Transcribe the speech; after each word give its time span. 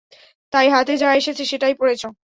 তাই 0.53 0.67
হাতে 0.69 0.93
যা 0.97 1.09
এসেছে 1.15 1.43
সেটাই 1.51 1.73
পরেছে। 1.79 2.07